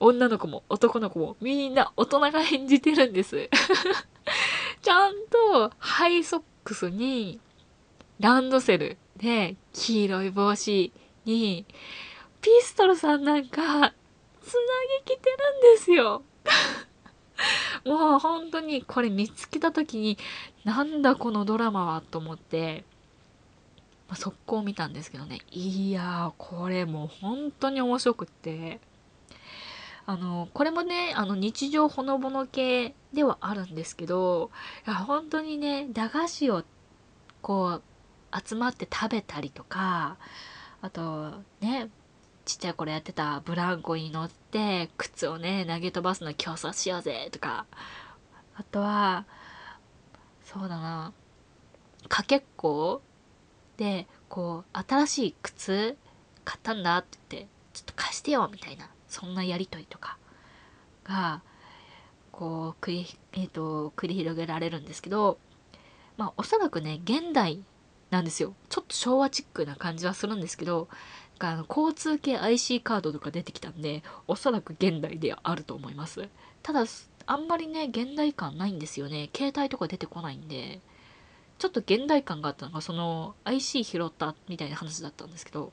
[0.00, 3.50] 女の子も男の子もみんな大人が演じてるんです。
[4.80, 7.38] ちゃんとハイソックスに
[8.18, 10.90] ランドセルで黄色い帽子
[11.26, 11.66] に
[12.40, 13.92] ピストルさんなんかつなぎ
[15.04, 16.22] 着てるんですよ。
[17.84, 20.16] もう本当にこれ見つけた時に
[20.64, 22.84] なんだこのドラマはと思って、
[24.08, 25.40] まあ、速攻見たんですけどね。
[25.50, 28.80] いやーこれもう本当に面白くって。
[30.04, 34.50] あのこれもねあの日常ほのぼの系ではあるんですけど
[34.84, 36.64] いや本当にね駄菓子を
[37.40, 37.82] こう
[38.36, 40.16] 集まって食べたりとか
[40.80, 41.88] あとね
[42.44, 47.66] ちっちゃい頃やってたブランコに乗って靴をね投げ飛ばすの競争しようぜとか
[48.56, 49.24] あとは
[50.52, 51.12] そうだな。
[52.08, 53.00] かけっこ
[53.76, 55.96] でこう新しい靴
[56.44, 60.18] 買ったんだって言ってちょっと貸してよみたいなそんなやりとりとか
[61.04, 61.42] が
[62.32, 65.38] こう繰り,、えーと、繰り広げられるんですけど
[66.16, 67.62] まあおそらくね現代
[68.10, 68.54] なんですよ。
[68.68, 70.88] ちょっと昭和チックな感じはするんですけど
[71.38, 76.28] あの交通系 IC カードとか出てきたんでおそらく現代であると思います。
[76.62, 76.84] ただ
[77.26, 79.30] あんまりね現代感ないんですよね。
[79.34, 80.80] 携帯とか出てこないんで。
[81.58, 85.72] ちょっと現代感があったのがその IC 拾ったみたいな話だったんですけど。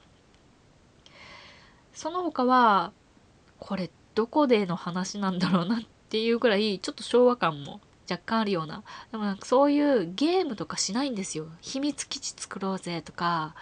[1.94, 2.92] その他は
[3.60, 8.84] これどこでの話なんだろうなっていうぐらいちょっと昭和感も若干あるような。
[9.12, 11.48] でもなんかそういうゲームとかしないんですよ。
[11.62, 13.56] 秘密基地作ろうぜとか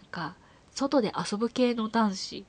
[0.00, 0.36] なんか
[0.72, 2.44] 外で遊ぶ系の男子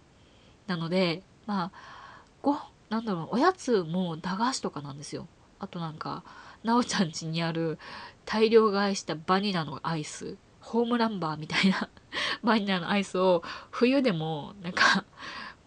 [0.68, 2.58] なのでまあご
[2.94, 5.28] なんだろうおやつも駄菓子とかなんですよ。
[5.58, 6.24] あとなんか
[6.64, 7.80] なおちゃん家にある
[8.24, 11.90] 大量買いしたバニラのアイスホームランバーみたいな
[12.44, 15.06] バニラのアイスを冬でもなんか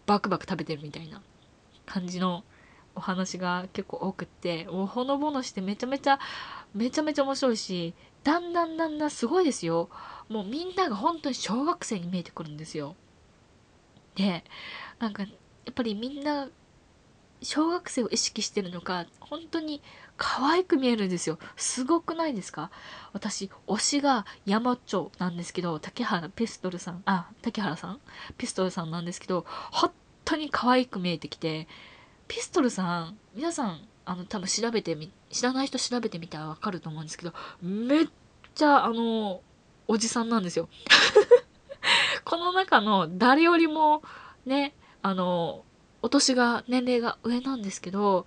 [0.05, 1.21] バクバク食べてるみたいな
[1.85, 2.45] 感じの
[2.95, 6.19] お話が結構多くってもうほのぼのしてめちゃめちゃ
[6.73, 9.89] めちゃめちゃ面白いしだんだんだんだんすごいですよ。
[10.29, 12.95] もうみんなが本当に小学生に見えてくるんですよ。
[14.15, 14.45] で
[14.99, 15.29] なんかや
[15.71, 16.47] っぱりみんな
[17.41, 19.81] 小学生を意識してるのか本当に
[20.17, 21.37] 可愛く見えるんですよ。
[21.55, 22.71] すごくないですか？
[23.13, 27.99] 私推しが山町なんですけど竹原ピストルさんあ竹原さん？
[28.37, 29.91] ピストルさんなんですけど本
[30.25, 31.67] 当に可愛く見えてきて
[32.27, 38.07] ピストルさん皆さんあの多分調べてみ知らない人調べてみたらわかると思うんですけどめっ
[38.55, 39.41] ちゃあの
[39.87, 40.67] おじさんなんですよ。
[42.25, 44.01] この中の誰よりも
[44.45, 45.63] ねあの
[46.01, 48.25] お年が年齢が上なんですけど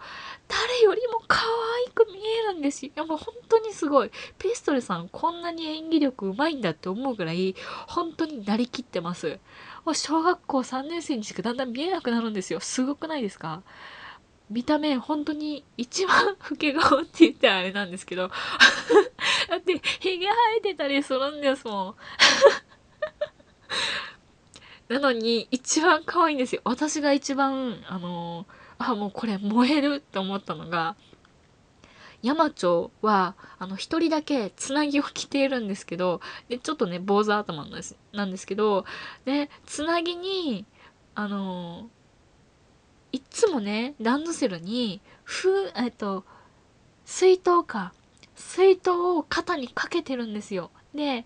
[0.49, 1.41] 誰よりも可
[1.87, 2.93] 愛く見えるんですよ。
[2.95, 4.11] いやもう本当にすごい。
[4.39, 7.55] ピストルさんこんなに演技力うまいんだって思うぐらい
[7.87, 9.39] 本当になりきってます。
[9.95, 12.61] 小学校3年生にしかだんだん見えなくなるんですよ。
[12.61, 13.63] すごくないですか？
[14.51, 18.29] 見た目本当に一番老け顔って言ってあれなんですけど
[19.49, 21.95] だってひげ生えてたりするんですもん
[24.91, 26.63] なのに一番可愛いんですよ。
[26.65, 28.45] 私が一番あの
[28.77, 30.97] あもうこれ燃えるって思ったのが
[32.23, 38.85] 山町はあの一人だけつなぎを着ているんですけどでちょっとね坊主頭なんですなんですけど
[39.25, 40.67] でつなぎに
[41.15, 41.89] あの
[43.13, 46.25] いつもねランドセルにふえっと
[47.05, 47.93] 水筒か
[48.35, 50.73] 水筒を肩にかけてるんですよ。
[50.95, 51.25] で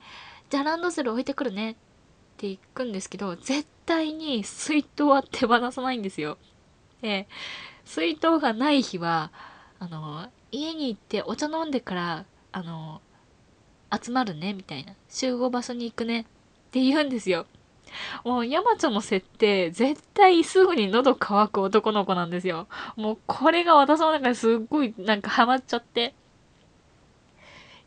[0.51, 1.77] じゃあランドセル置いてくるね
[2.35, 6.37] っていくんですけど絶対に水筒は手放さないんですよ。
[7.01, 7.29] で
[7.85, 9.31] 水筒がない日は
[9.79, 13.01] あの家に行ってお茶飲んでからあの
[14.03, 16.25] 集まるねみたいな集合場所に行くねっ
[16.73, 17.47] て言うんですよ。
[18.25, 22.67] もう山ちゃんの設定絶対すぐに喉乾く男の子なんですよ。
[22.97, 26.15] もうこれが私の中ですっごいなんかハマっちゃって。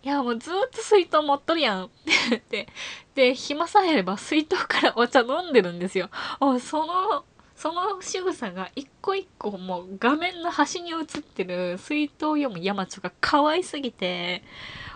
[0.07, 1.83] いや、もうずっと水筒持っとるやん
[2.33, 2.69] って、
[3.13, 6.09] で、暇さえあれば水筒からお茶飲んでるんですよ。
[6.39, 7.25] もうその、
[7.57, 14.45] その仕草が一個一個もう画面の端に映ってる水筒を読む山町が可愛すぎて、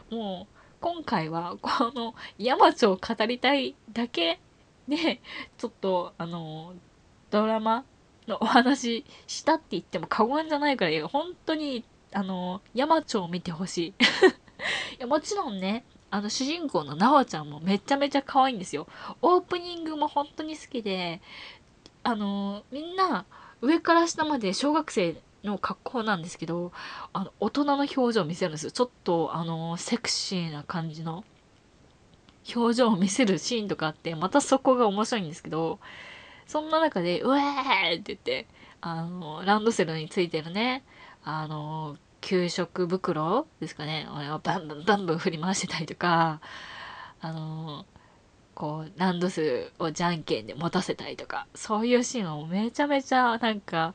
[0.09, 4.39] もう今回は この山町を語りたいだけ
[4.87, 5.19] で、
[5.57, 6.73] ちょっとあの、
[7.31, 7.83] ドラマ
[8.27, 13.93] のお話したって言っても過言じゃないくらい、本当にあの、山町を見てほしい。
[14.97, 18.87] いやもちろんねあの主人公のなおちゃんもめちゃめちゃ可愛いんですよ
[19.21, 21.21] オープニングも本当に好きで
[22.03, 23.25] あのみんな
[23.61, 26.71] 上から下まで小学生の格好なんですけど
[27.13, 31.23] あの大人の表情を見せるんですよちょっとあのセクシーな感じの
[32.55, 35.79] 表情を見せるシーンとかあってまたそこが面白いんですけど
[36.47, 38.47] そんな中で「うえー!」って言って
[38.81, 40.83] あのランドセルについてるね
[41.23, 44.07] あの給食袋ですかね。
[44.09, 46.39] をバンバンバンバン振り回してたりとか
[47.19, 47.85] あの
[48.53, 53.93] こうランドセルをじゃんけんで持たせたりとかそういうシーンはめちゃめちゃなんか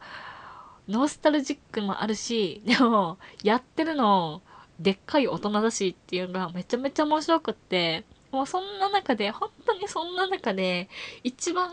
[0.89, 4.43] ノスタルジックもあるしでもやってるの
[4.79, 10.89] でっかい大人だしっていうのがめちゃめちゃ面白くってもうそんな中で本当にそんな中で
[11.23, 11.71] 一番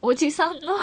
[0.00, 0.76] おじさんの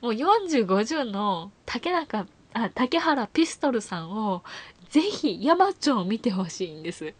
[0.00, 4.42] もう4050の竹中あ竹原ピストルさんを
[4.88, 7.14] ぜひ山町を見てほしいんです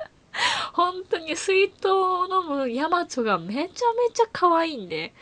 [0.72, 3.70] 本当に水筒を飲む山町がめちゃめ
[4.14, 5.14] ちゃ可愛いんで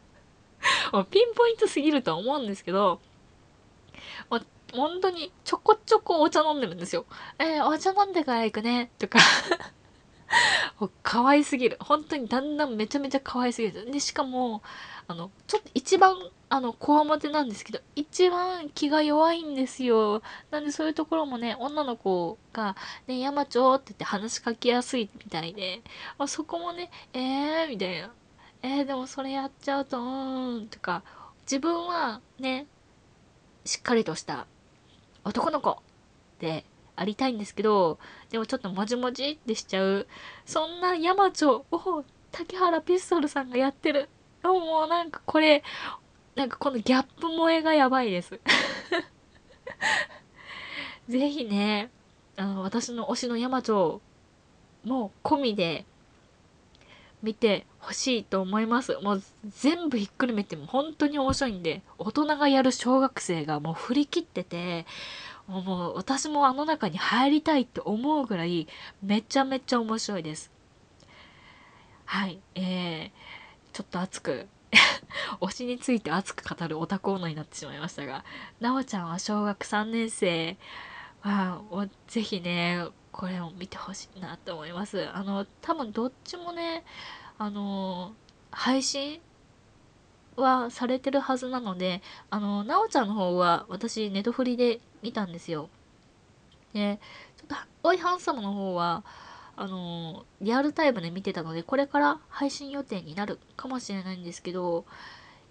[0.92, 3.00] もうピンポイントすぎるとは思うんですけど、
[4.30, 7.06] もう本当にちょこちょこお茶飲んでるんですよ。
[7.38, 9.18] えー、お茶飲んでから行くね、とか
[11.02, 11.78] 可愛すぎる。
[11.80, 13.90] 本当にだんだんめちゃめちゃ可愛すぎる。
[13.90, 14.62] で、しかも、
[15.06, 16.14] あの、ちょっと一番、
[16.50, 20.22] あの、こわもてなんですけど、一番気が弱いんですよ。
[20.50, 22.74] なんでそういうところもね、女の子が、
[23.06, 25.82] ね、山町って言って話しかけやすいみたいで、
[26.18, 28.10] まあ、そこもね、えー、みたいな。
[28.62, 31.02] えー、でもそれやっちゃうと、うーん、とか、
[31.42, 32.66] 自分はね、
[33.64, 34.46] しっかりとした
[35.24, 35.82] 男の子
[36.40, 36.64] で
[36.96, 37.98] ありたいんですけど、
[38.30, 40.06] でもちょっともじもじってしちゃう、
[40.46, 44.08] そんな山町を竹原ピストルさんがやってる。
[44.42, 45.62] もうなんかこれ、
[46.38, 48.38] なんかこのギャップ萌えがやばいです。
[51.08, 51.90] ぜひね、
[52.36, 54.00] あの、私の推しの山町
[54.84, 55.84] も込みで
[57.24, 58.96] 見てほしいと思います。
[59.02, 64.86] もう全部ひっくるめても本当に面白いんで、大人がやる小学生がもう振り切ってて、
[65.48, 68.68] もう私もあの中に入りたいって思うぐらい
[69.02, 70.52] めちゃめちゃ面白いです。
[72.04, 73.10] はい、えー、
[73.72, 74.46] ちょっと熱く
[75.40, 78.24] 推しについて熱く語るオタク女になってしまいましたが、
[78.60, 80.56] なおちゃんは小学3年生
[81.22, 81.62] は、
[82.06, 85.08] ぜひね、これを見てほしいなと思います。
[85.12, 86.84] あの、多分どっちもね、
[87.38, 88.12] あの、
[88.50, 89.20] 配信
[90.36, 95.68] はされてるはずなので、あの、なおちゃんの方は私ネトフリで見たんですよ。
[96.72, 97.00] で、
[97.36, 99.04] ちょっと、おいハンサムの方は、
[99.60, 104.84] あの、リアルタイムで見てたので、これから配信予定になるかもしれないんですけど、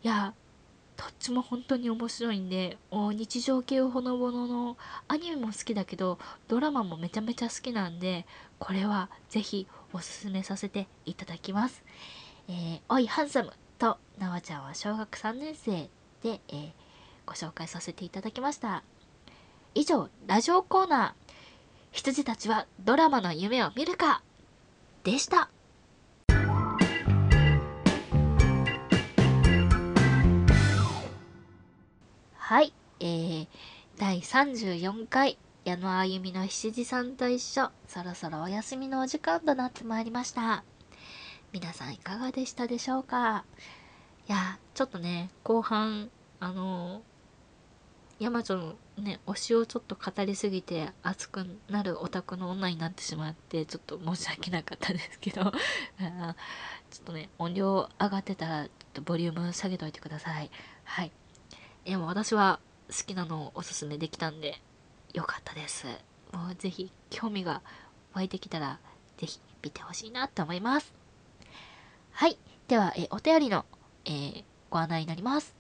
[0.02, 0.34] いや、
[0.96, 4.78] どっちも本当に面白いんで、日常系ほのぼのの
[5.10, 8.26] アニメも好きだけど、ドラマもめちゃめちゃ好きなんで、
[8.60, 11.84] これはぜひおすすめさせていただきます。
[12.48, 15.90] えー、おいハンサムとなわちゃんは小学3年生
[16.24, 16.72] で、えー、
[17.26, 18.84] ご紹介させていただきました。
[19.76, 21.27] 以上、ラジオコーナー、
[21.98, 24.22] 羊たちはドラマの夢を見るか？
[25.04, 25.50] でした。
[32.36, 33.48] はい、えー、
[33.98, 40.64] 第34回矢野あゆみの七時さんと一緒、そろそろお休みのお時間となってまいりました。
[41.52, 43.44] 皆さんいかがでしたでしょうか？
[44.30, 47.02] いや、ちょっとね、後半、あの、
[48.20, 55.54] 山女のね、推しをちょっと語りすぎて熱くなるオタクの女になってしまって、ちょっと申し訳なかったですけど ちょっ
[57.06, 60.50] とね、音量上がってたら、ちょっとボリューム下げといてください。
[60.84, 61.12] はい。
[61.86, 62.60] でも私は
[62.90, 64.62] 好きなのをおすすめできたんで、
[65.14, 65.86] よかったです。
[66.34, 67.62] もうぜひ興味が
[68.14, 68.80] 湧いてきたら、
[69.18, 70.94] ぜひ見てほしいなと思います。
[72.12, 72.40] はい。
[72.68, 73.66] では、えお便りの、
[74.06, 75.57] えー、ご案内になります。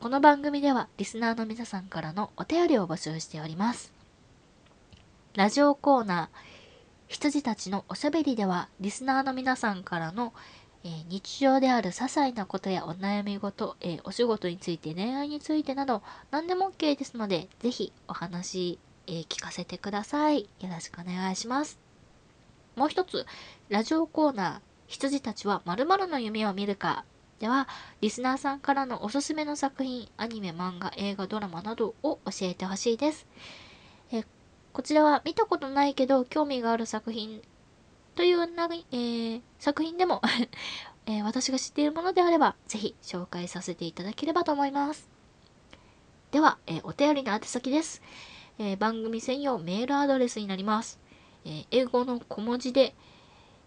[0.00, 3.92] この番組ではリスナーの皆さんからのお便りを募集しております。
[5.34, 6.38] ラジオコーナー、
[7.08, 10.32] 羊たちのおしゃべりではリスナーの皆さんからの
[10.84, 18.78] えー、日常である些細なことやお悩み事、えー、お仕事について恋愛についてなど何でも OK ですのでぜひお話、
[19.08, 20.42] えー、聞かせてください。
[20.42, 21.80] よろしくお願いします。
[22.76, 23.26] もう一つ、
[23.68, 27.04] ラジオコーナー、羊たちは〇〇の夢を見るか
[27.38, 27.68] では、
[28.00, 33.26] リスナーさんからのおすすめの作品、アニメ、漫画、映画、ドラマなどを教えてほしいです。
[34.10, 34.24] え
[34.72, 37.42] こちらは見たことないけど興味がある作品
[38.16, 40.20] というな、えー、作品でも
[41.06, 45.08] えー、私が知っているものであれば、ぜひ紹介させていただければと思います。
[46.32, 48.02] では、えー、お便りの宛先です、
[48.58, 50.98] え番組専用メールアドレスになります。
[51.44, 52.94] え英語の小文字で、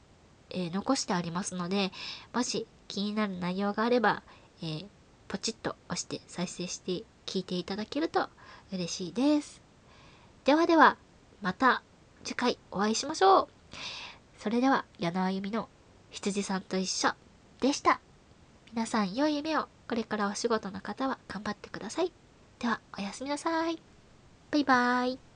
[0.51, 1.91] えー、残してありますので、
[2.33, 4.23] もし気になる内容があれば、
[4.63, 4.87] えー、
[5.27, 8.31] ポチッと押して再生して聞いていただけると
[8.71, 9.61] 嬉しいです。
[10.45, 10.97] ではでは、
[11.41, 11.83] また
[12.25, 13.49] 次回お会いしましょう。
[14.39, 15.69] それでは矢野あゆみの
[16.11, 17.11] 羊さんと一緒
[17.61, 18.01] でした。
[18.73, 19.69] 皆さん良い夢を。
[19.89, 22.13] これからお仕事の方は頑張ってください。
[22.59, 23.83] ではおやすみなさい。
[24.51, 25.32] バイバーイ。